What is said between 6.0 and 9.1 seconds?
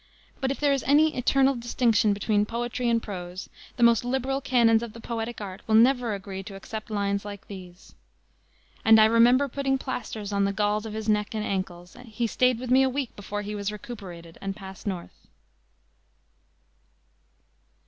agree to accept lines like these: "And [I]